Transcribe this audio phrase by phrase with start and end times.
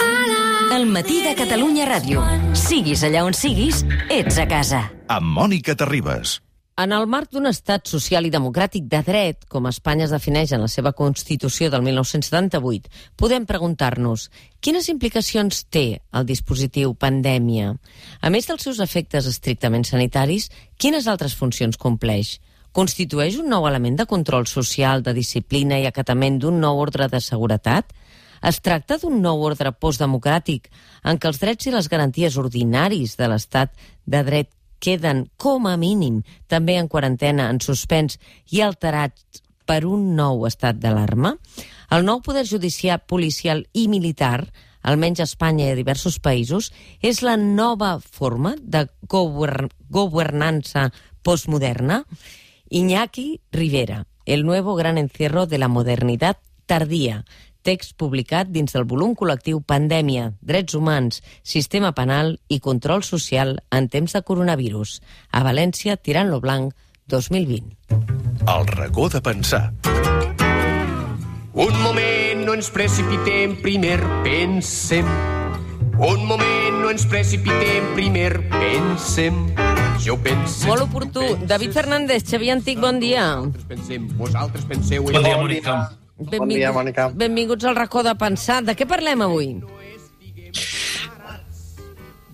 [0.00, 2.22] El matí de Catalunya Ràdio.
[2.58, 4.90] Siguis allà on siguis, ets a casa.
[5.08, 6.40] amb Mònica Terribas.
[6.76, 10.64] En el marc d'un estat social i democràtic de dret, com Espanya es defineix en
[10.64, 14.30] la seva Constitució del 1978, podem preguntar-nos
[14.60, 17.76] quines implicacions té el dispositiu pandèmia?
[18.20, 22.40] A més dels seus efectes estrictament sanitaris, quines altres funcions compleix?
[22.72, 27.20] Constitueix un nou element de control social, de disciplina i acatament d'un nou ordre de
[27.22, 27.94] seguretat?
[28.42, 30.70] Es tracta d'un nou ordre postdemocràtic
[31.04, 33.74] en què els drets i les garanties ordinaris de l'estat
[34.06, 34.50] de dret
[34.84, 38.18] queden, com a mínim, també en quarantena, en suspens
[38.52, 41.36] i alterats per un nou estat d'alarma?
[41.94, 44.44] El nou poder judicial, policial i militar,
[44.84, 50.90] almenys a Espanya i a diversos països, és la nova forma de govern governança
[51.24, 52.02] postmoderna?
[52.68, 57.24] Iñaki Rivera, el nuevo gran encierro de la modernidad tardía,
[57.64, 63.88] text publicat dins del volum col·lectiu Pandèmia, Drets Humans, Sistema Penal i Control Social en
[63.88, 65.00] temps de coronavirus.
[65.32, 66.76] A València, Tirant-lo Blanc,
[67.08, 67.72] 2020.
[68.44, 69.72] El racó de pensar.
[71.54, 75.08] Un moment, no ens precipitem, primer pensem.
[75.94, 79.38] Un moment, no ens precipitem, primer pensem.
[80.02, 80.66] Jo pense...
[80.66, 81.22] Molt oportú.
[81.46, 83.28] David Fernández, Xavier Antic, bon dia.
[83.38, 85.06] Vosaltres pensem, vosaltres penseu...
[85.06, 86.03] Bon dia, Mònica.
[86.18, 87.08] Benvinguts, dia, Mònica.
[87.14, 88.60] Benvinguts al racó de pensar.
[88.62, 89.48] De què parlem avui?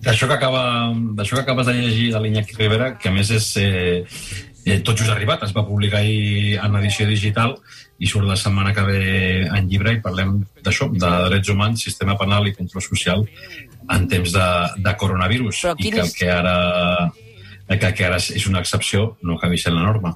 [0.01, 0.61] D'això que, acaba,
[1.17, 4.01] d'això que acabes de llegir de l'Iñaki Rivera, que a més és eh,
[4.65, 7.53] eh, tot just arribat, es va publicar ahir en edició digital
[8.01, 9.01] i surt la setmana que ve
[9.45, 13.27] en llibre i parlem d'això, de drets humans, sistema penal i control social
[13.93, 14.47] en temps de,
[14.81, 15.61] de coronavirus.
[15.67, 16.55] Però I quin que que ara
[17.71, 20.15] el que, que ara és una excepció no acabi sent la norma.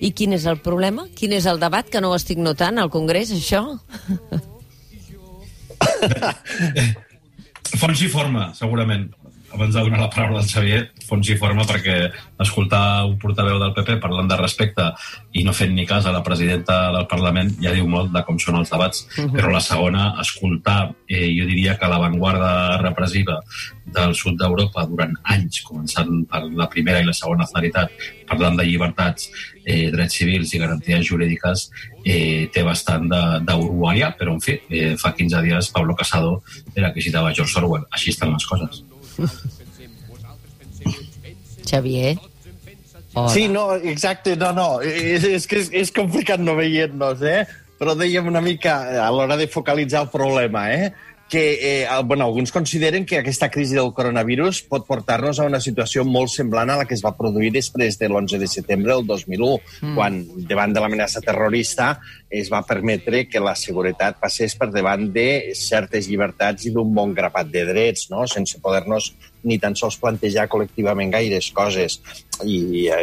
[0.00, 1.06] I quin és el problema?
[1.16, 3.62] Quin és el debat que no ho estic notant al Congrés, això?
[7.80, 9.08] Fons i forma, segurament.
[9.56, 11.94] Abans de donar la paraula al Xavier, fons i forma perquè
[12.44, 14.84] escoltar un portaveu del PP parlant de respecte
[15.32, 18.36] i no fent ni cas a la presidenta del Parlament ja diu molt de com
[18.42, 19.06] són els debats.
[19.32, 22.50] Però la segona, escoltar, eh, jo diria que l'avantguarda
[22.82, 23.38] repressiva
[23.96, 27.94] del sud d'Europa durant anys, començant per la primera i la segona claritat,
[28.28, 29.30] parlant de llibertats,
[29.64, 31.70] eh, drets civils i garanties jurídiques,
[32.04, 36.42] eh, té bastant d'uruguaià, però en fi, eh, fa 15 dies Pablo Casado
[36.74, 37.88] era que citava George Orwell.
[37.90, 38.84] Així estan les coses.
[41.66, 42.16] Xavier?
[43.16, 43.30] Hola.
[43.32, 47.46] Sí, no, exacte, no, no, és, és que és, és complicat no veient-nos, eh?
[47.80, 50.90] Però dèiem una mica a l'hora de focalitzar el problema, eh?
[51.28, 56.04] Que eh, bueno, alguns consideren que aquesta crisi del coronavirus pot portar-nos a una situació
[56.06, 59.58] molt semblant a la que es va produir després de l'11 de setembre del 2001,
[59.80, 59.94] mm.
[59.98, 61.96] quan, davant de l'amenaça terrorista,
[62.30, 67.14] es va permetre que la seguretat passés per davant de certes llibertats i d'un bon
[67.14, 68.26] grapat de drets, no?
[68.30, 69.12] sense poder-nos
[69.46, 72.00] ni tan sols plantejar col·lectivament gaires coses.
[72.44, 73.02] I eh,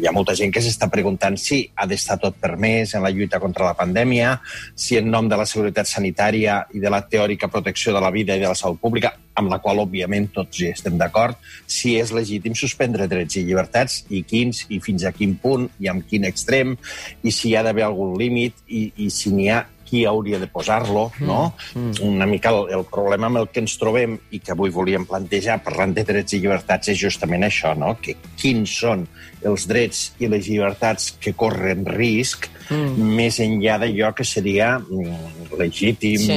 [0.00, 3.38] hi ha molta gent que s'està preguntant si ha d'estar tot permès en la lluita
[3.42, 4.38] contra la pandèmia,
[4.74, 8.34] si en nom de la seguretat sanitària i de la teòrica protecció de la vida
[8.34, 12.12] i de la salut pública, amb la qual, òbviament, tots hi estem d'acord, si és
[12.12, 16.26] legítim suspendre drets i llibertats i quins i fins a quin punt i amb quin
[16.28, 16.74] extrem
[17.22, 20.46] i si hi ha d'haver algun límit i, i si n'hi ha qui hauria de
[20.48, 21.52] posar-lo, no?
[21.76, 21.98] Mm.
[22.08, 25.58] Una mica el, el problema amb el que ens trobem i que avui volíem plantejar
[25.66, 27.98] parlant de drets i llibertats és justament això, no?
[28.00, 29.04] Que quins són
[29.44, 32.61] els drets i les llibertats que corren risc mm.
[32.96, 36.32] Més enllà d'allò que seria mm, legítim Sí.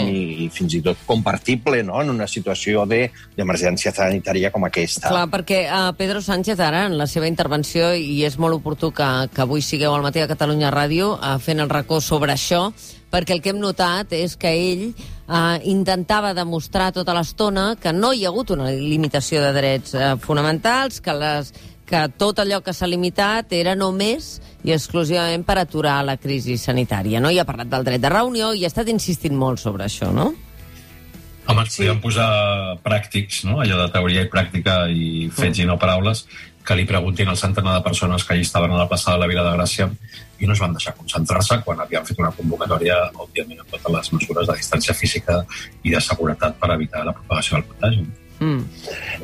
[0.46, 5.10] i fins i tot compartible, no?, en una situació de- d'emergència sanitària com aquesta.
[5.10, 9.08] Clar, perquè uh, Pedro Sánchez ara, en la seva intervenció, i és molt oportú que,
[9.34, 12.72] que avui sigueu al matí de Catalunya Ràdio uh, fent el racó sobre això,
[13.12, 18.12] perquè el que hem notat és que ell uh, intentava demostrar tota l'estona que no
[18.14, 21.54] hi ha hagut una limitació de drets uh, fonamentals, que, les,
[21.86, 27.22] que tot allò que s'ha limitat era només i exclusivament per aturar la crisi sanitària.
[27.22, 27.30] No?
[27.30, 30.32] I ha parlat del dret de reunió i ha estat insistint molt sobre això, no?
[31.46, 32.28] Home, ens podríem posar
[32.82, 33.60] pràctics, no?
[33.62, 36.24] allò de teoria i pràctica i fets i no paraules,
[36.66, 39.30] que li preguntin al centenar de persones que allà estaven a la plaça de la
[39.30, 39.86] Vila de Gràcia
[40.42, 44.14] i no es van deixar concentrar-se quan havien fet una convocatòria, òbviament, amb totes les
[44.18, 45.44] mesures de distància física
[45.84, 48.02] i de seguretat per evitar la propagació del contagi.
[48.02, 48.25] Mm.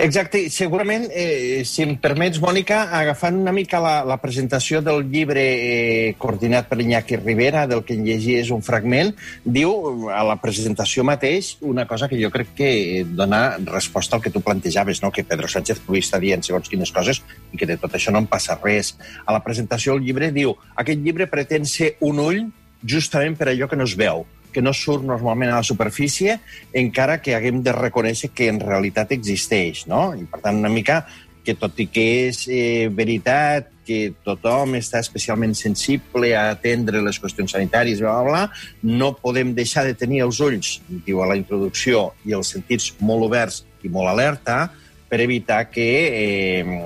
[0.01, 5.03] Exacte, i segurament, eh, si em permets, Mònica, agafant una mica la, la presentació del
[5.11, 9.13] llibre eh, coordinat per Iñaki Rivera, del que en llegies un fragment,
[9.43, 12.71] diu a la presentació mateix una cosa que jo crec que
[13.05, 15.11] dona resposta al que tu plantejaves, no?
[15.11, 17.21] que Pedro Sánchez pugui estar dient segons quines coses
[17.51, 18.95] i que de tot això no en passa res.
[19.25, 22.45] A la presentació del llibre diu aquest llibre pretén ser un ull
[22.81, 26.39] justament per allò que no es veu, que no surt normalment a la superfície,
[26.74, 30.12] encara que haguem de reconèixer que en realitat existeix, no?
[30.18, 31.06] I, per tant, una mica
[31.44, 37.18] que tot i que és eh, veritat que tothom està especialment sensible a atendre les
[37.19, 38.44] qüestions sanitàries, bla, bla, bla,
[38.86, 40.77] no podem deixar de tenir els ulls,
[41.07, 44.68] diu a la introducció, i els sentits molt oberts i molt alerta,
[45.12, 46.77] per evitar que eh,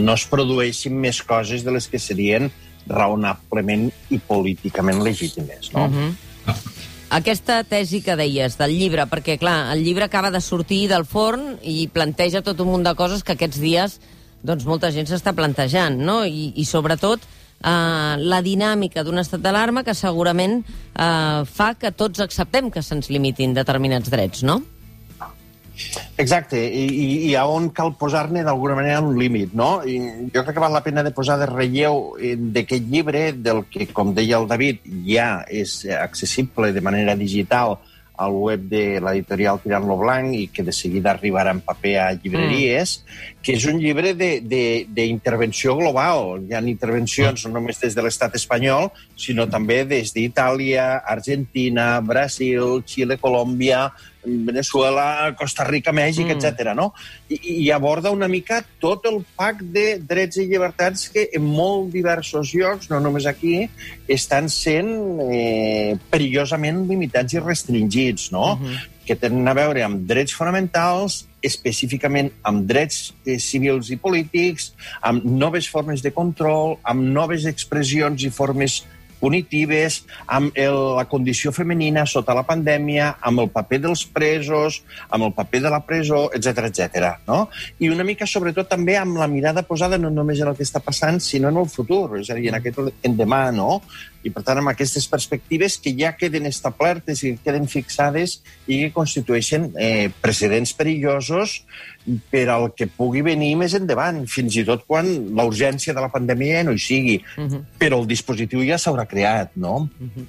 [0.00, 2.48] no es produeixin més coses de les que serien
[2.90, 5.70] raonablement i políticament legítimes.
[5.76, 5.86] No?
[5.86, 6.56] Uh -huh.
[7.10, 11.56] Aquesta tesi que deies del llibre, perquè, clar, el llibre acaba de sortir del forn
[11.66, 13.96] i planteja tot un munt de coses que aquests dies
[14.46, 16.20] doncs, molta gent s'està plantejant, no?
[16.22, 17.26] I, i sobretot,
[17.66, 23.10] eh, la dinàmica d'un estat d'alarma que segurament eh, fa que tots acceptem que se'ns
[23.10, 24.60] limitin determinats drets, no?
[26.20, 26.84] Exacte, i,
[27.30, 29.70] i, a on cal posar-ne d'alguna manera un límit, no?
[29.82, 33.64] I jo crec que val la pena de posar de relleu eh, d'aquest llibre, del
[33.72, 37.78] que, com deia el David, ja és accessible de manera digital
[38.20, 42.10] al web de l'editorial Tirant lo Blanc i que de seguida arribarà en paper a
[42.12, 43.39] llibreries, mm.
[43.42, 46.42] Que és un llibre d'intervenció global.
[46.44, 52.82] Hi ha intervencions no només des de l'estat espanyol, sinó també des d'Itàlia, Argentina, Brasil,
[52.84, 53.86] Xile, Colòmbia,
[54.24, 56.36] Venezuela, Costa Rica, Mèxic, mm.
[56.36, 56.74] etc.
[56.76, 56.90] No?
[57.32, 61.88] I, I aborda una mica tot el pack de drets i llibertats que en molt
[61.94, 63.64] diversos llocs, no només aquí,
[64.08, 64.92] estan sent
[65.24, 68.56] eh, perillosament limitats i restringits, no?
[68.56, 68.88] Mm -hmm.
[69.06, 75.24] que tenen a veure amb drets fonamentals, específicament amb drets eh, civils i polítics, amb
[75.24, 78.82] noves formes de control, amb noves expressions i formes
[79.20, 84.80] punitives, amb el, la condició femenina sota la pandèmia, amb el paper dels presos,
[85.12, 87.10] amb el paper de la presó, etc etc.
[87.28, 87.42] no?
[87.78, 90.80] I una mica, sobretot, també amb la mirada posada no només en el que està
[90.82, 93.82] passant, sinó en el futur, és a dir, en aquest endemà, no?
[94.22, 98.90] I per tant amb aquestes perspectives que ja queden establertes i queden fixades i que
[98.96, 101.60] constitueixen eh, precedents perillosos
[102.32, 106.12] per al que pugui venir més endavant, fins i tot quan la urgència de la
[106.12, 107.16] pandèmia no hi sigui.
[107.36, 107.64] Uh -huh.
[107.78, 109.88] Però el dispositiu ja s'haurà creat, no?
[110.00, 110.26] Uh -huh.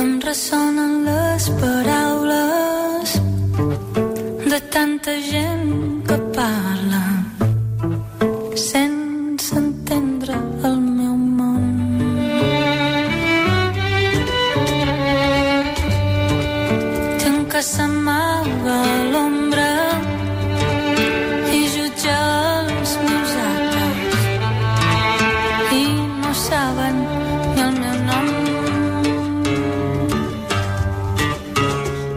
[0.00, 3.20] Em ressonen les paraules
[4.50, 5.93] de tanta gent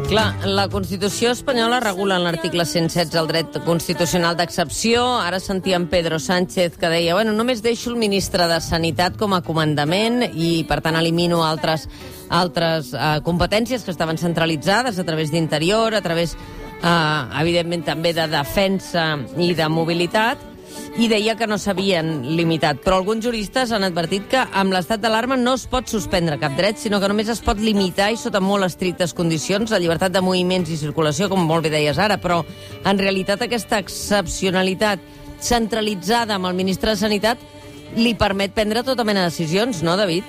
[0.08, 5.02] Clar, la Constitució espanyola regula en l'article 116 el dret constitucional d'excepció.
[5.20, 9.42] Ara sentíem Pedro Sánchez que deia bueno, només deixo el ministre de Sanitat com a
[9.44, 11.90] comandament i, per tant, elimino altres,
[12.32, 16.38] altres uh, competències que estaven centralitzades a través d'Interior, a través,
[16.80, 20.57] uh, evidentment, també de defensa i de mobilitat
[20.98, 22.80] i deia que no s'havien limitat.
[22.84, 26.80] Però alguns juristes han advertit que amb l'estat d'alarma no es pot suspendre cap dret,
[26.82, 30.72] sinó que només es pot limitar i sota molt estrictes condicions la llibertat de moviments
[30.74, 32.42] i circulació, com molt bé deies ara, però
[32.84, 35.04] en realitat aquesta excepcionalitat
[35.40, 37.42] centralitzada amb el ministre de Sanitat
[37.96, 40.24] li permet prendre tota mena de decisions, no, David?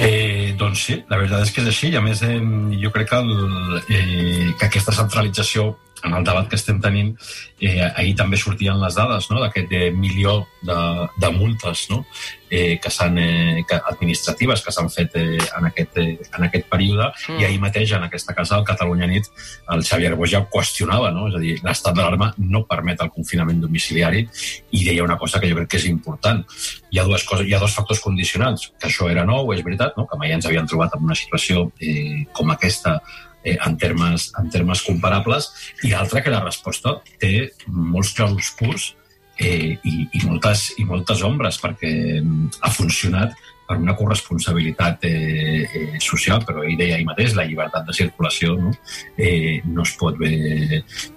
[0.00, 2.36] Eh, doncs sí, la veritat és que és així, i a més eh,
[2.80, 7.14] jo crec que, el, eh, que aquesta centralització en el debat que estem tenint,
[7.60, 9.40] eh, ahir també sortien les dades no?
[9.42, 10.76] d'aquest eh, milió de,
[11.20, 12.04] de multes no?
[12.50, 16.66] eh, que s'han eh, que, administratives que s'han fet eh, en, aquest, eh, en aquest
[16.72, 17.38] període mm.
[17.40, 19.30] i ahir mateix en aquesta casa al Catalunya Nit
[19.76, 21.28] el Xavier Boix ja qüestionava, no?
[21.30, 25.50] és a dir, l'estat d'alarma no permet el confinament domiciliari i deia una cosa que
[25.50, 26.42] jo crec que és important.
[26.90, 29.96] Hi ha, dues coses, hi ha dos factors condicionants, que això era nou, és veritat,
[29.98, 30.06] no?
[30.10, 32.98] que mai ens havien trobat en una situació eh, com aquesta
[33.44, 35.50] eh, en, termes, en termes comparables,
[35.84, 38.94] i l'altra que la resposta té molts clarobscurs
[39.40, 43.38] eh, i, i, moltes, i moltes ombres, perquè mm, ha funcionat
[43.70, 48.56] per una corresponsabilitat eh, eh, social, però ell deia ahir mateix, la llibertat de circulació
[48.58, 48.72] no,
[49.14, 50.32] eh, no, es pot bé,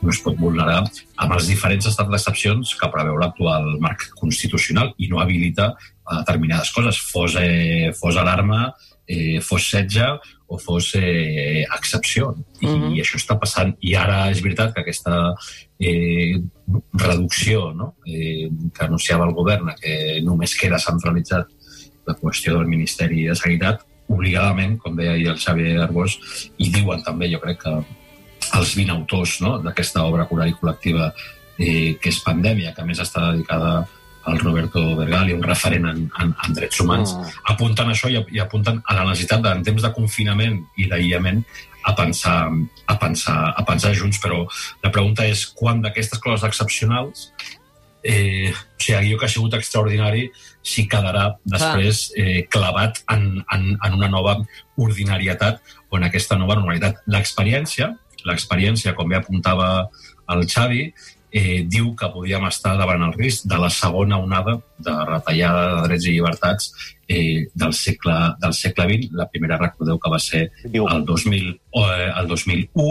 [0.03, 5.09] no es pot vulnerar amb els diferents estats d'excepcions que preveu l'actual marc constitucional i
[5.09, 8.67] no habilita a determinades coses, fos, eh, fos alarma,
[9.09, 10.05] eh, fos setge
[10.53, 12.35] o fos eh, excepció.
[12.61, 12.95] I, mm -hmm.
[12.95, 13.73] I això està passant.
[13.81, 15.33] I ara és veritat que aquesta
[15.79, 16.37] eh,
[16.93, 17.95] reducció no?
[18.05, 21.47] eh, que anunciava el govern, que només queda centralitzat
[22.05, 26.19] la qüestió del Ministeri de Sanitat, obligadament, com deia ahir el Xavier Arbós,
[26.57, 27.73] i diuen també, jo crec que
[28.59, 29.57] els 20 autors no?
[29.63, 31.13] d'aquesta obra coral i col·lectiva
[31.57, 33.87] eh, que és Pandèmia, que a més està dedicada
[34.27, 37.31] el Roberto Bergali, un referent en, en, en drets humans, Mm.
[37.53, 41.43] apunten això i, i apunten a la necessitat de, en temps de confinament i d'aïllament
[41.83, 42.49] a pensar,
[42.87, 44.45] a, pensar, a pensar junts, però
[44.83, 47.29] la pregunta és quan d'aquestes coses excepcionals
[48.03, 50.29] eh, o sigui, allò que ha sigut extraordinari
[50.61, 54.37] si quedarà després eh, clavat en, en, en una nova
[54.77, 57.03] ordinarietat o en aquesta nova normalitat.
[57.07, 57.93] L'experiència,
[58.27, 59.89] l'experiència, com bé apuntava
[60.31, 60.87] el Xavi,
[61.33, 65.87] eh, diu que podíem estar davant el risc de la segona onada de retallada de
[65.87, 66.69] drets i llibertats
[67.07, 69.09] eh, del, segle, del segle XX.
[69.17, 72.87] La primera, recordeu que va ser el, 2000, eh, el 2001,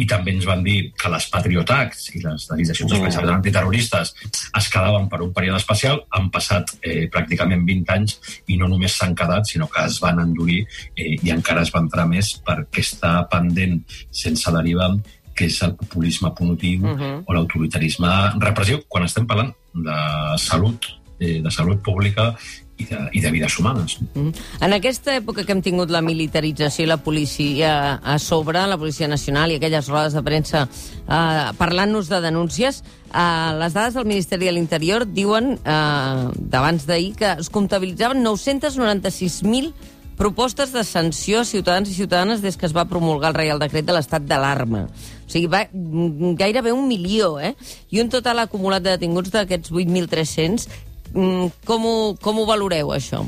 [0.00, 2.96] i també ens van dir que les Patriot Acts i les legislacions Mm.
[3.00, 4.14] especials antiterroristes
[4.56, 6.04] es quedaven per un període especial.
[6.10, 10.22] Han passat eh, pràcticament 20 anys i no només s'han quedat, sinó que es van
[10.22, 10.62] endurir
[10.94, 13.80] eh, i encara es van entrar més perquè està pendent
[14.10, 14.94] sense derivar
[15.40, 17.12] que és el populisme punitiu uh -huh.
[17.24, 19.96] o l'autoritarisme repressiu, quan estem parlant de
[20.36, 20.84] salut,
[21.18, 22.34] eh, de salut pública
[22.76, 23.98] i de, i de vides humanes.
[24.14, 24.32] Mm.
[24.60, 29.08] En aquesta època que hem tingut la militarització i la policia a sobre, la Policia
[29.08, 32.82] Nacional i aquelles rodes de premsa eh, parlant-nos de denúncies,
[33.12, 39.72] eh, les dades del Ministeri de l'Interior diuen, eh, d'abans d'ahir, que es comptabilitzaven 996.000
[40.20, 43.86] propostes de sanció a ciutadans i ciutadanes des que es va promulgar el Reial Decret
[43.88, 44.82] de l'estat d'alarma.
[45.30, 47.54] O sigui, va mm, gairebé un milió, eh?
[47.94, 50.66] I un total acumulat de detinguts d'aquests 8.300.
[51.14, 53.22] Mm, Com ho, com ho valoreu, això?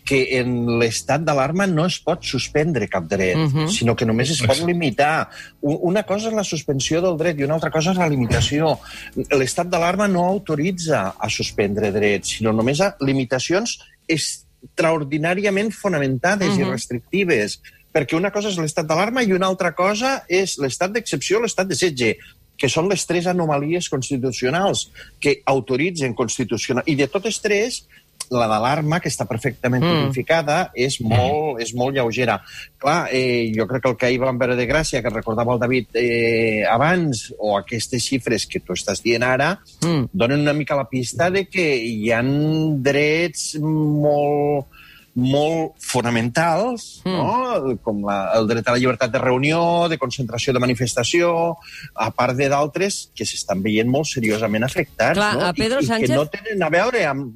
[0.05, 3.67] Que en l'estat d'alarma no es pot suspendre cap dret, uh -huh.
[3.70, 5.29] sinó que només es pot limitar.
[5.62, 8.79] Una cosa és la suspensió del dret i una altra cosa és la limitació.
[9.15, 16.67] L'estat d'alarma no autoritza a suspendre drets, sinó només a limitacions extraordinàriament fonamentades uh -huh.
[16.67, 17.62] i restrictives.
[17.93, 21.67] Perquè una cosa és l'estat d'alarma i una altra cosa és l'estat d'excepció o l'estat
[21.67, 22.17] de setge
[22.62, 26.86] que són les tres anomalies constitucionals que autoritzen constitucional...
[26.86, 27.88] I de totes tres,
[28.31, 30.05] la d'alarma, que està perfectament Mm.
[30.05, 32.39] codificada, és molt, és molt lleugera.
[32.79, 35.59] Clar, eh, jo crec que el que ahir vam veure de Gràcia, que recordava el
[35.59, 40.07] David eh, abans, o aquestes xifres que tu estàs dient ara, Mm.
[40.13, 44.67] donen una mica la pista de que hi han drets molt
[45.13, 47.11] molt fonamentals, mm.
[47.11, 47.75] no?
[47.83, 51.57] com la, el dret a la llibertat de reunió, de concentració, de manifestació,
[51.95, 55.45] a part de d'altres que s'estan veient molt seriosament afectats, Clar, no?
[55.50, 57.33] a Pedro I, Sánchez- I que no tenen a veure amb...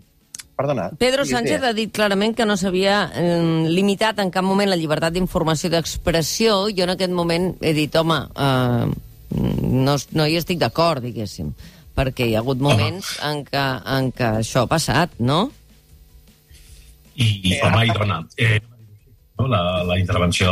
[0.56, 0.90] Perdona.
[0.98, 5.16] Pedro Sánchez ha dit clarament que no s'havia eh, limitat en cap moment la llibertat
[5.16, 6.62] d'informació i d'expressió.
[6.72, 8.88] Jo en aquest moment he dit, home, eh,
[9.36, 11.52] no, no hi estic d'acord, diguéssim,
[11.96, 15.50] perquè hi ha hagut moments en què, en què això ha passat, no?
[17.16, 18.20] i home i dona.
[18.38, 18.60] Eh,
[19.40, 19.48] no?
[19.48, 20.52] la, la intervenció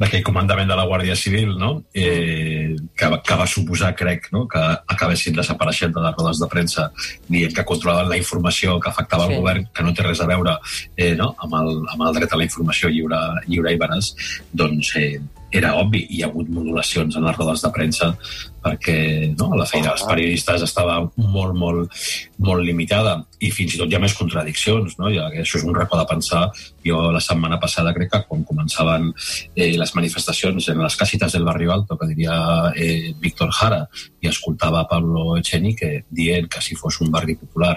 [0.00, 1.84] d'aquell comandament de la Guàrdia Civil, no?
[1.94, 4.46] eh, que, que va suposar, crec, no?
[4.48, 4.62] que
[4.94, 6.88] acabessin desapareixent de les rodes de premsa
[7.28, 9.34] dient que controlaven la informació que afectava Sí.
[9.34, 10.56] el govern, que no té res a veure
[10.96, 11.34] eh, no?
[11.38, 14.12] amb, el, amb el dret a la informació lliure, lliure i veraç,
[14.52, 15.20] doncs eh,
[15.52, 16.06] era obvi.
[16.10, 18.14] Hi ha hagut modulacions en les rodes de premsa
[18.62, 18.96] perquè
[19.34, 22.02] no, la feina dels periodistes estava molt, molt,
[22.42, 24.96] molt limitada i fins i tot hi ha més contradiccions.
[25.00, 25.10] No?
[25.10, 26.44] Que això és un racó de pensar.
[26.86, 29.10] Jo la setmana passada crec que quan començaven
[29.56, 32.36] eh, les manifestacions en les casitas del Barrio Alto, que diria
[32.76, 33.82] eh, Víctor Jara,
[34.22, 37.74] i escoltava Pablo Echenique dient que si fos un barri popular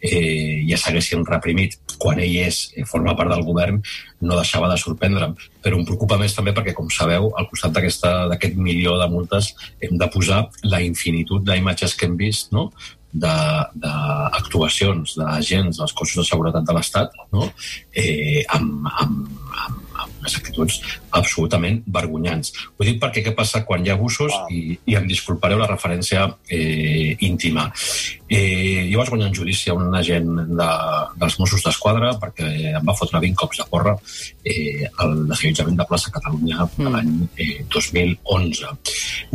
[0.00, 3.80] eh, ja s'haguessin reprimit quan ell és, eh, forma part del govern,
[4.20, 5.34] no deixava de sorprendre'm.
[5.64, 9.96] Però em preocupa més també perquè, com sabeu, al costat d'aquest milió de multes hem
[9.96, 12.68] de posar la infinitud d'imatges que hem vist, no?,
[13.16, 17.46] d'actuacions d'agents dels cossos de seguretat de l'Estat no?
[17.96, 19.30] eh, amb, amb,
[19.64, 20.80] amb, amb unes actituds
[21.16, 22.52] absolutament vergonyants.
[22.76, 26.28] Ho dic perquè què passa quan hi ha abusos i, i em disculpareu la referència
[26.50, 27.70] eh, íntima.
[28.28, 30.26] Eh, jo vaig guanyar un judici a un agent
[30.58, 30.68] de,
[31.20, 33.92] dels Mossos d'Esquadra perquè em va fotre 20 cops de porra
[34.42, 36.88] eh, al desallotjament de plaça Catalunya mm.
[36.90, 38.72] l'any eh, 2011.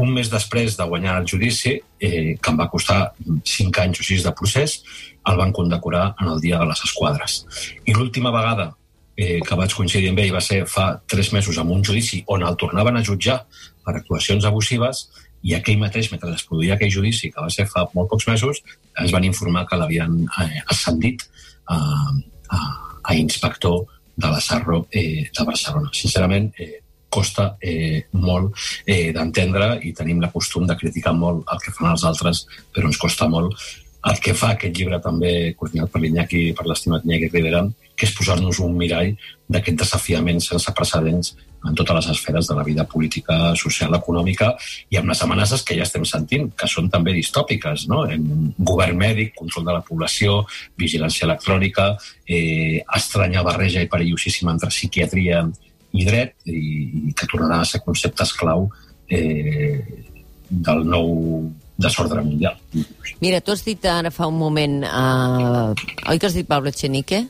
[0.03, 4.09] Un mes després de guanyar el judici, eh, que em va costar 5 anys o
[4.09, 4.81] 6 de procés,
[5.23, 7.41] el van condecorar en el Dia de les Esquadres.
[7.87, 8.73] I l'última vegada
[9.15, 12.43] eh, que vaig coincidir amb ell va ser fa tres mesos amb un judici on
[12.47, 13.41] el tornaven a jutjar
[13.85, 15.07] per actuacions abusives
[15.43, 18.61] i aquell mateix, mentre es produïa aquell judici, que va ser fa molt pocs mesos,
[18.99, 21.25] ens van informar que l'havien eh, ascendit
[21.67, 22.61] a, a,
[23.01, 23.81] a inspector
[24.15, 25.89] de la Sarro eh, de Barcelona.
[25.97, 26.81] Sincerament, eh,
[27.11, 28.55] costa eh, molt
[28.87, 32.87] eh, d'entendre i tenim la costum de criticar molt el que fan els altres, però
[32.87, 33.57] ens costa molt
[34.09, 37.61] el que fa aquest llibre també, coordinat per l'Iñaki per l'estimat Iñaki Rivera,
[37.95, 39.13] que és posar-nos un mirall
[39.51, 41.35] d'aquest desafiament sense precedents
[41.67, 44.49] en totes les esferes de la vida política, social, econòmica
[44.89, 48.03] i amb les amenaces que ja estem sentint, que són també distòpiques, no?
[48.09, 50.41] En govern mèdic, control de la població,
[50.81, 51.91] vigilància electrònica,
[52.25, 55.43] eh, estranya barreja i perillosíssima entre psiquiatria
[55.91, 58.71] i dret, i, i que tornarà a ser conceptes clau
[59.11, 59.77] eh,
[60.49, 62.57] del nou desordre mundial.
[63.21, 64.83] Mira, tu has dit ara fa un moment...
[64.83, 65.75] Uh,
[66.09, 67.27] oi que has dit Pablo Echenique?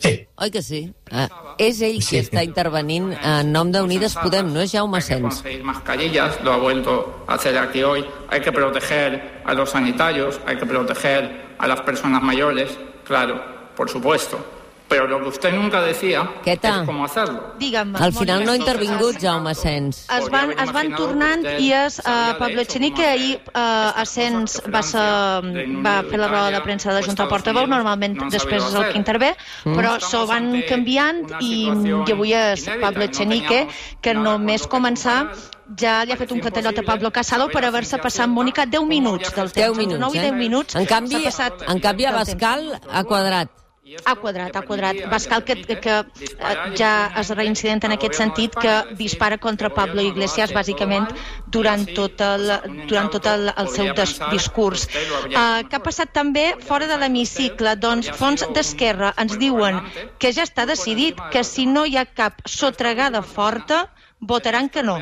[0.00, 0.14] Sí.
[0.40, 0.86] Oi que sí?
[1.12, 1.26] Uh,
[1.60, 5.42] és ell qui està intervenint en nom d'Unides Podem, no és Jaume Sens.
[5.42, 8.04] conseguir mascarillas, lo ha vuelto a hacer aquí hoy.
[8.30, 12.70] Hay que proteger a los sanitarios, hay que proteger a las personas mayores,
[13.04, 13.42] claro,
[13.76, 14.38] por supuesto.
[14.90, 16.80] Pero lo que usted nunca decía Queta.
[16.80, 17.54] es cómo hacerlo.
[17.60, 20.04] Digue'm, Al final no ha intervingut Jaume Sens.
[20.18, 25.04] es van, es van tornant i és uh, Pablo Echenique ahir uh, Ascens va, ser,
[25.86, 29.30] va fer la roda de premsa de Junta Portaveu normalment després és el que intervé
[29.62, 33.62] però s'ho van canviant i, i avui és Pablo Echenique
[34.02, 35.20] que només començar
[35.78, 39.30] ja li ha fet un catallot a Pablo Casado per haver-se passat Mònica 10 minuts
[39.38, 39.78] del 10 temps.
[39.78, 40.28] minuts, Entre 9 i eh?
[40.32, 42.34] 10 minuts En canvi, passat en canvi a del temps.
[42.34, 43.59] Bascal a quadrat.
[44.04, 44.96] A quadrat, a quadrat.
[45.10, 50.54] Bascal que, que eh, ja es reincident en aquest sentit que dispara contra Pablo Iglesias
[50.54, 51.08] bàsicament
[51.56, 52.46] durant tot el,
[52.90, 54.86] durant tot el, el seu des, discurs.
[55.30, 57.74] Uh, que ha passat també fora de l'hemicicle?
[57.82, 59.80] Doncs Fons d'Esquerra ens diuen
[60.22, 63.88] que ja està decidit que si no hi ha cap sotregada forta
[64.20, 64.98] votaran que no.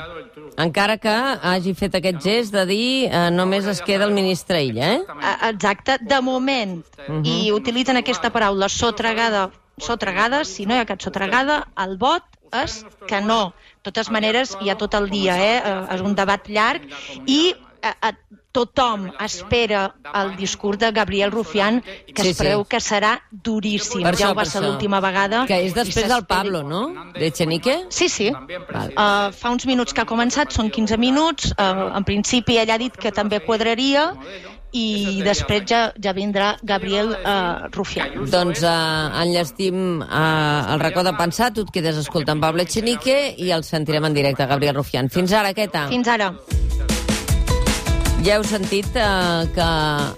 [0.59, 1.13] Encara que
[1.51, 5.03] hagi fet aquest gest de dir eh, només es queda el ministre Illa, eh?
[5.19, 6.81] Eh, Exacte, de moment.
[7.25, 9.51] I utilitzen aquesta paraula, sotregada.
[9.79, 12.25] Sotregada, si no hi ha cap sotregada, el vot
[12.63, 13.53] és que no.
[13.79, 15.59] De totes maneres, hi ha tot el dia, eh?
[15.59, 16.89] Eh, És un debat llarg
[17.27, 18.13] i eh,
[18.59, 19.85] tothom espera
[20.19, 22.43] el discurs de Gabriel Rufián, que Sí, es sí.
[22.43, 24.03] preveu que serà duríssim.
[24.03, 25.45] Per ja això, ho va ser l'última vegada.
[25.47, 26.83] Que és després del Pablo, no?
[27.15, 27.79] De Echenique?
[27.95, 28.31] Sí, sí.
[28.33, 28.93] Val.
[28.97, 31.53] Uh, fa uns minuts que ha començat, són 15 minuts.
[31.55, 34.11] Uh, en principi ella ha dit que també quadraria
[34.77, 38.19] i després ja, ja vindrà Gabriel uh, Rufián.
[38.29, 43.49] Doncs eh, enllestim eh, el racó de pensar, tu et quedes escoltant Pablo Echenique i
[43.57, 45.09] el sentirem en directe, Gabriel Rufián.
[45.09, 45.87] Fins ara, Queta.
[45.89, 46.35] Fins ara.
[48.27, 49.67] Ja heu sentit eh, que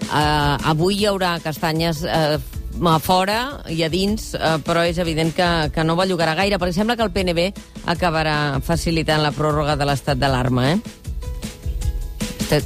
[0.09, 2.39] eh, avui hi haurà castanyes eh,
[2.81, 6.79] a fora i a dins, eh, però és evident que, que no bellugarà gaire, perquè
[6.79, 7.51] sembla que el PNB
[7.93, 10.79] acabarà facilitant la pròrroga de l'estat d'alarma, eh?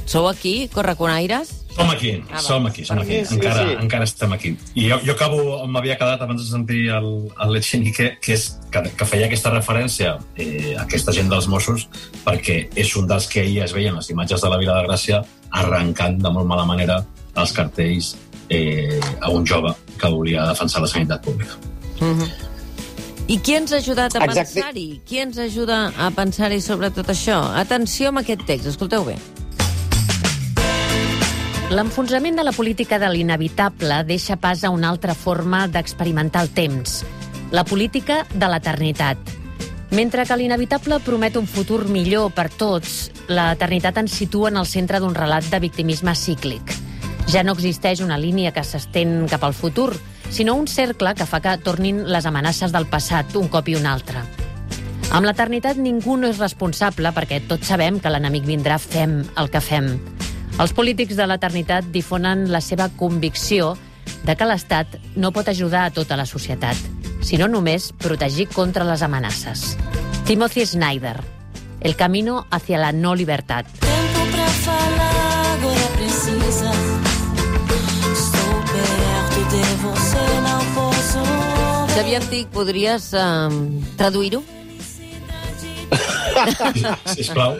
[0.08, 1.65] Sou aquí, correconaires?
[1.76, 3.18] Som aquí, Ah, som aquí, som aquí.
[3.18, 3.74] Sí, sí, encara, sí.
[3.82, 4.54] encara estem aquí.
[4.74, 8.46] I jo, jo acabo on m'havia quedat abans de sentir el, el Lechenique, que, és,
[8.72, 11.84] que, que feia aquesta referència eh, a aquesta gent dels Mossos,
[12.24, 15.20] perquè és un dels que ahir es veien les imatges de la Vila de Gràcia
[15.52, 17.02] arrencant de molt mala manera
[17.36, 18.14] els cartells
[18.48, 21.60] eh, a un jove que volia defensar la sanitat pública.
[23.28, 25.02] I qui ens ha ajudat a pensar-hi?
[25.04, 27.40] Qui ens ajuda a pensar-hi sobre tot això?
[27.58, 29.16] Atenció amb aquest text, escolteu bé.
[31.66, 37.00] L'enfonsament de la política de l'inevitable deixa pas a una altra forma d'experimentar el temps,
[37.50, 39.18] la política de l'eternitat.
[39.90, 45.00] Mentre que l'inevitable promet un futur millor per tots, l'eternitat ens situa en el centre
[45.02, 46.70] d'un relat de victimisme cíclic.
[47.26, 49.90] Ja no existeix una línia que s'estén cap al futur,
[50.30, 53.90] sinó un cercle que fa que tornin les amenaces del passat un cop i un
[53.90, 54.22] altre.
[55.10, 59.60] Amb l'eternitat ningú no és responsable perquè tots sabem que l'enemic vindrà fem el que
[59.60, 59.96] fem.
[60.56, 63.74] Els polítics de l'eternitat difonen la seva convicció
[64.24, 66.78] de que l'Estat no pot ajudar a tota la societat,
[67.20, 69.76] sinó només protegir contra les amenaces.
[70.24, 71.18] Timothy Snyder,
[71.80, 73.66] El camino hacia la no libertad.
[81.94, 83.20] Xavier Antic, podries eh,
[83.96, 84.42] traduir-ho?
[87.14, 87.56] Sisplau.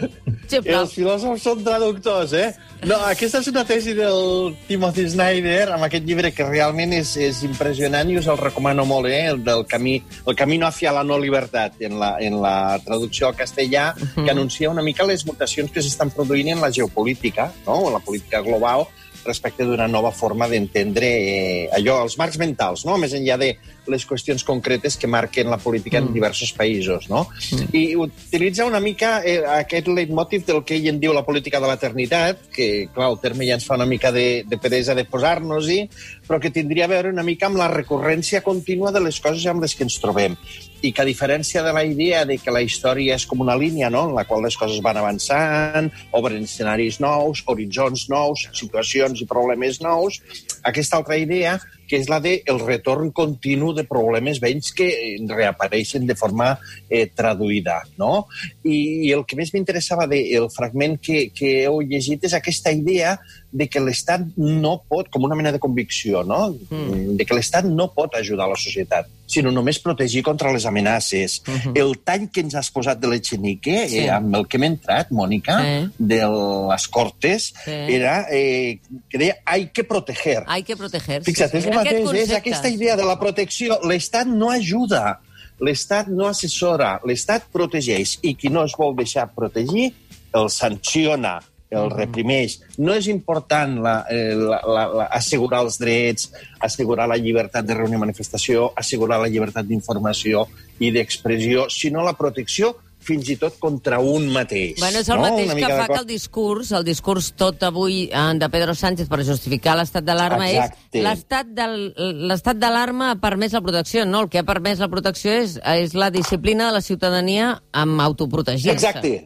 [0.47, 0.81] Sisplau.
[0.81, 2.51] Els filòsofs són traductors, eh?
[2.85, 7.39] No, aquesta és una tesi del Timothy Snyder, amb aquest llibre que realment és, és
[7.47, 9.23] impressionant i us el recomano molt, eh?
[9.31, 9.95] El del camí,
[10.27, 14.25] el camino hacia la no libertat, en la, en la traducció al castellà, uh -huh.
[14.25, 17.87] que anuncia una mica les mutacions que s'estan produint en la geopolítica, no?
[17.87, 18.85] en la política global,
[19.25, 22.97] respecte d'una nova forma d'entendre eh, allò, els marcs mentals, no?
[22.97, 23.57] més enllà de
[23.91, 27.09] les qüestions concretes que marquen la política en diversos països.
[27.11, 27.25] No?
[27.73, 31.71] I utilitza una mica eh, aquest leitmotiv del que ell en diu la política de
[31.71, 35.83] l'eternitat, que, clar, el terme ja ens fa una mica de, de peresa de posar-nos-hi,
[36.27, 39.63] però que tindria a veure una mica amb la recurrència contínua de les coses amb
[39.63, 40.35] les que ens trobem
[40.81, 43.89] i que a diferència de la idea de que la història és com una línia
[43.89, 44.07] no?
[44.09, 49.81] en la qual les coses van avançant, obren escenaris nous, horitzons nous, situacions i problemes
[49.81, 50.21] nous,
[50.63, 55.15] aquesta altra idea que és la del de retorn continu de problemes vells que eh,
[55.29, 56.53] reapareixen de forma
[56.89, 57.79] eh, traduïda.
[57.97, 58.27] No?
[58.63, 63.17] I, I el que més m'interessava del fragment que, que heu llegit és aquesta idea
[63.51, 66.49] de que l'Estat no pot, com una mena de convicció, no?
[66.69, 67.15] Mm.
[67.17, 71.41] de que l'Estat no pot ajudar la societat, sinó només protegir contra les amenaces.
[71.45, 71.77] Mm -hmm.
[71.79, 73.99] El tall que ens has posat de l'Echenique, sí.
[73.99, 75.91] eh, amb el que hem entrat, Mònica, sí.
[75.97, 76.21] de
[76.69, 77.71] les Cortes, sí.
[77.71, 78.79] era eh,
[79.09, 80.43] que deia hay que proteger.
[80.47, 81.23] Hay que proteger.
[81.23, 81.69] Fixa't, sí, és sí.
[81.69, 83.79] aquest mateix, és aquesta idea de la protecció.
[83.83, 85.19] L'Estat no ajuda,
[85.59, 89.93] l'Estat no assessora, l'Estat protegeix, i qui no es vol deixar protegir
[90.33, 92.59] el sanciona, el reprimeix.
[92.79, 96.31] No és important la, eh, la, la, la, assegurar els drets,
[96.63, 100.47] assegurar la llibertat de reunió i manifestació, assegurar la llibertat d'informació
[100.79, 102.75] i d'expressió, sinó la protecció
[103.07, 104.81] fins i tot contra un mateix.
[104.81, 105.29] Bueno, és el no?
[105.29, 109.21] mateix que fa que el discurs, el discurs tot avui eh, de Pedro Sánchez per
[109.27, 114.05] justificar l'estat d'alarma és l'estat d'alarma ha permès la protecció.
[114.09, 118.03] No, el que ha permès la protecció és, és la disciplina de la ciutadania amb
[118.03, 118.75] autoprotegir-se.
[118.75, 119.17] Exacte.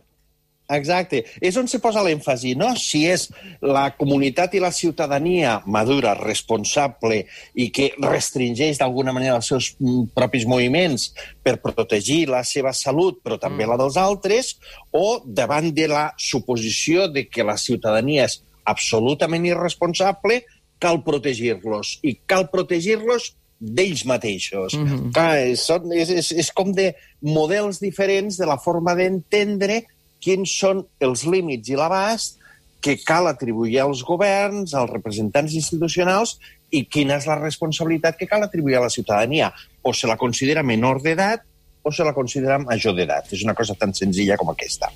[0.71, 1.23] Exacte.
[1.41, 2.71] És on se posa l'èmfasi, no?
[2.79, 3.27] Si és
[3.62, 10.13] la comunitat i la ciutadania madura, responsable i que restringeix d'alguna manera els seus mm,
[10.15, 11.10] propis moviments
[11.43, 14.55] per protegir la seva salut, però també la dels altres,
[14.91, 18.39] o davant de la suposició de que la ciutadania és
[18.71, 20.41] absolutament irresponsable,
[20.81, 21.99] cal protegir-los.
[22.01, 24.73] I cal protegir-los d'ells mateixos.
[24.73, 25.12] Mm -hmm.
[25.13, 29.86] Clar, són- és, és, és com de models diferents de la forma d'entendre
[30.21, 32.39] quins són els límits i l'abast
[32.81, 36.38] que cal atribuir als governs, als representants institucionals
[36.73, 39.51] i quina és la responsabilitat que cal atribuir a la ciutadania.
[39.84, 41.45] O se la considera menor d'edat
[41.84, 43.31] o se la considera major d'edat.
[43.34, 44.89] És una cosa tan senzilla com aquesta.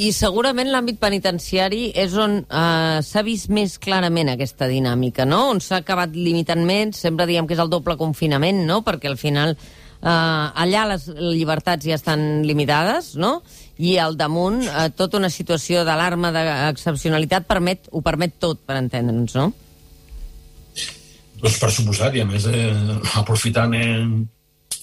[0.00, 5.48] I segurament l'àmbit penitenciari és on eh, s'ha vist més clarament aquesta dinàmica, no?
[5.50, 8.80] On s'ha acabat limitant més, sempre diem que és el doble confinament, no?
[8.86, 9.56] Perquè al final
[10.02, 13.40] eh, allà les llibertats ja estan limitades, no?
[13.80, 19.36] I al damunt eh, tota una situació d'alarma d'excepcionalitat permet, ho permet tot, per entendre'ns,
[19.38, 19.50] no?
[21.40, 22.68] Doncs per suposat, i a més, eh,
[23.16, 24.04] aprofitant eh,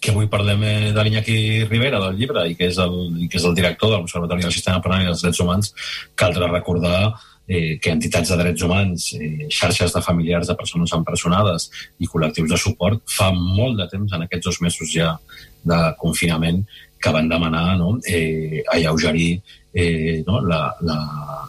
[0.02, 1.38] que avui parlem eh, de l'Iñaki
[1.70, 4.82] Rivera, del llibre, i que és el, que és el director de l'Observatori del Sistema
[4.82, 5.74] Penal i dels Drets Humans,
[6.18, 7.00] caldrà recordar
[7.48, 12.52] eh, que entitats de drets humans, eh, xarxes de familiars de persones empresonades i col·lectius
[12.52, 15.16] de suport fa molt de temps, en aquests dos mesos ja
[15.64, 16.66] de confinament,
[17.00, 19.42] que van demanar no, eh, alleugerir
[19.74, 20.98] eh, no, la, la,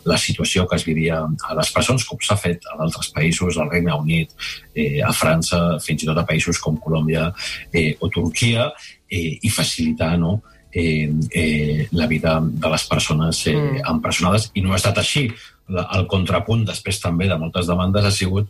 [0.04, 3.70] la situació que es vivia a les presons, com s'ha fet a d'altres països, al
[3.72, 4.34] Regne Unit,
[4.74, 7.30] eh, a França, fins i tot a països com Colòmbia
[7.72, 8.68] eh, o Turquia,
[9.08, 10.37] eh, i facilitar no,
[10.72, 13.85] eh, la vida de les persones eh, mm.
[13.90, 14.50] empresonades.
[14.54, 15.28] I no ha estat així.
[15.68, 18.48] La, el contrapunt, després també de moltes demandes, ha sigut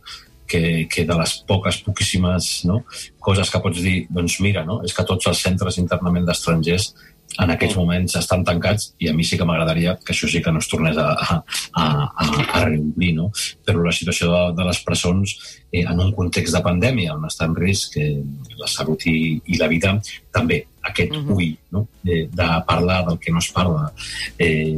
[0.48, 2.80] que, que de les poques, poquíssimes no,
[3.20, 6.92] coses que pots dir, doncs mira, no, és que tots els centres internament d'estrangers
[7.36, 10.52] en aquests moments estan tancats i a mi sí que m'agradaria que això sí que
[10.52, 11.36] no es tornés a, a,
[11.82, 11.84] a,
[12.24, 13.28] a reobrir, no?
[13.66, 15.34] Però la situació de, de les presons
[15.70, 18.16] eh, en un context de pandèmia on està en risc eh,
[18.58, 19.94] la salut i, i la vida,
[20.34, 21.36] també aquest uh -huh.
[21.36, 21.86] ull no?
[22.02, 23.92] de, de parlar del que no es parla
[24.38, 24.72] eh,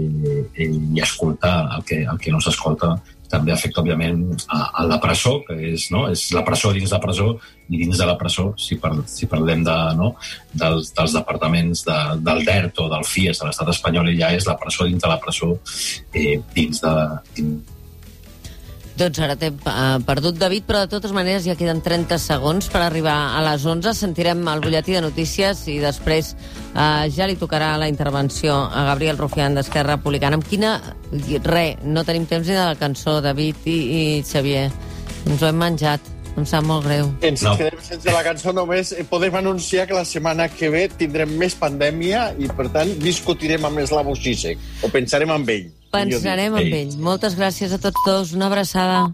[0.55, 2.97] eh, i escoltar el que, el que no s'escolta
[3.31, 6.07] també afecta, òbviament, a, a la presó, que és, no?
[6.11, 7.33] és la presó dins la presó,
[7.71, 10.13] i dins de la presó, si, par si parlem de, no?
[10.53, 14.59] dels, dels departaments de, del DERT o del FIES de l'estat espanyol, ja és la
[14.61, 15.53] presó dins de la presó,
[16.13, 16.97] eh, dins de...
[17.39, 17.77] Dins
[19.01, 22.83] doncs ara t'he eh, perdut, David, però de totes maneres ja queden 30 segons per
[22.85, 23.95] arribar a les 11.
[23.97, 29.19] Sentirem el butlletí de notícies i després uh, ja li tocarà la intervenció a Gabriel
[29.21, 30.41] Rufián d'Esquerra Republicana.
[30.41, 30.77] Amb quina...
[31.43, 34.69] Re, no tenim temps ni de la cançó, David i, i Xavier.
[35.27, 36.13] Ens ho hem menjat.
[36.39, 37.09] Em sap molt greu.
[37.27, 37.57] Ens no.
[37.59, 38.93] quedem sense la cançó només.
[38.95, 43.67] Eh, podem anunciar que la setmana que ve tindrem més pandèmia i, per tant, discutirem
[43.67, 44.61] amb Slavo Zizek.
[44.87, 45.69] O pensarem amb ell.
[45.91, 46.93] Pensarem en ell.
[47.03, 48.35] Moltes gràcies a tots dos.
[48.37, 49.11] Una abraçada.